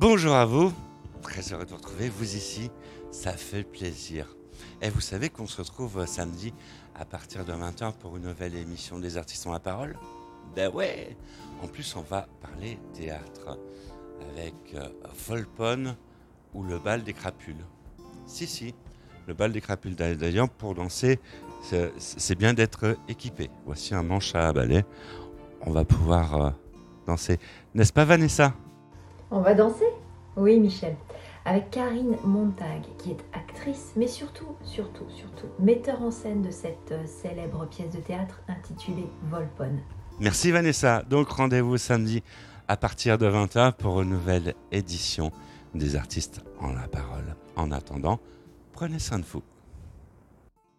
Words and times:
Bonjour 0.00 0.34
à 0.34 0.44
vous, 0.44 0.72
très 1.22 1.52
heureux 1.52 1.64
de 1.64 1.70
vous 1.70 1.76
retrouver, 1.76 2.08
vous 2.08 2.36
ici, 2.36 2.70
ça 3.10 3.32
fait 3.32 3.64
plaisir. 3.64 4.26
Et 4.80 4.90
vous 4.90 5.00
savez 5.00 5.28
qu'on 5.28 5.46
se 5.46 5.60
retrouve 5.60 6.04
samedi 6.06 6.52
à 6.94 7.04
partir 7.04 7.44
de 7.44 7.52
20h 7.52 7.94
pour 7.94 8.16
une 8.16 8.24
nouvelle 8.24 8.54
émission 8.54 8.98
des 8.98 9.16
artistes 9.16 9.46
ont 9.46 9.52
la 9.52 9.60
parole? 9.60 9.96
Ben 10.54 10.72
ouais 10.72 11.16
En 11.62 11.66
plus, 11.66 11.94
on 11.96 12.02
va 12.02 12.26
parler 12.40 12.78
théâtre 12.94 13.58
avec 14.32 14.54
euh, 14.74 14.88
Volpone 15.28 15.96
ou 16.54 16.62
le 16.62 16.78
bal 16.78 17.02
des 17.02 17.12
crapules. 17.12 17.64
Si, 18.26 18.46
si, 18.46 18.74
le 19.26 19.34
bal 19.34 19.52
des 19.52 19.60
crapules. 19.60 19.94
D'ailleurs, 19.94 20.48
pour 20.48 20.74
danser, 20.74 21.18
c'est- 21.62 21.92
c'est 21.98 22.34
bien 22.36 22.54
d'être 22.54 22.96
équipé. 23.08 23.50
Voici 23.66 23.94
un 23.94 24.02
manche 24.02 24.34
à 24.34 24.52
balai. 24.52 24.84
On 25.62 25.70
va 25.72 25.84
pouvoir 25.84 26.36
euh, 26.46 26.50
danser. 27.06 27.38
N'est-ce 27.74 27.92
pas, 27.92 28.04
Vanessa? 28.04 28.54
On 29.30 29.40
va 29.40 29.52
danser 29.52 29.84
Oui, 30.36 30.58
Michel. 30.58 30.96
Avec 31.44 31.70
Karine 31.70 32.16
Montag, 32.24 32.82
qui 32.96 33.10
est 33.10 33.24
actrice, 33.34 33.92
mais 33.94 34.06
surtout, 34.06 34.56
surtout, 34.62 35.04
surtout, 35.10 35.48
metteur 35.58 36.00
en 36.02 36.10
scène 36.10 36.40
de 36.40 36.50
cette 36.50 36.92
euh, 36.92 37.06
célèbre 37.06 37.66
pièce 37.66 37.90
de 37.90 38.00
théâtre 38.00 38.40
intitulée 38.48 39.06
Volpone. 39.30 39.80
Merci 40.18 40.50
Vanessa. 40.50 41.02
Donc 41.10 41.28
rendez-vous 41.28 41.76
samedi 41.76 42.22
à 42.68 42.78
partir 42.78 43.18
de 43.18 43.28
20h 43.28 43.74
pour 43.74 44.00
une 44.00 44.08
nouvelle 44.10 44.54
édition 44.72 45.30
des 45.74 45.96
artistes 45.96 46.42
en 46.58 46.72
la 46.72 46.88
parole. 46.88 47.36
En 47.54 47.70
attendant, 47.70 48.20
prenez 48.72 48.98
soin 48.98 49.18
de 49.18 49.24
vous. 49.24 49.42